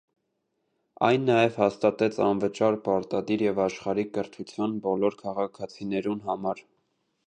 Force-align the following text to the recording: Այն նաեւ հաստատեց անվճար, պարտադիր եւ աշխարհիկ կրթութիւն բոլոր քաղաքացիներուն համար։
Այն 1.07 1.27
նաեւ 1.31 1.59
հաստատեց 1.63 2.17
անվճար, 2.29 2.79
պարտադիր 2.89 3.45
եւ 3.49 3.63
աշխարհիկ 3.69 4.13
կրթութիւն 4.19 4.77
բոլոր 4.89 5.23
քաղաքացիներուն 5.25 6.31
համար։ 6.31 6.69